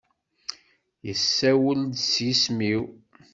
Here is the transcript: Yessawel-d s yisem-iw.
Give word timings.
Yessawel-d 1.05 1.93
s 2.09 2.13
yisem-iw. 2.25 2.83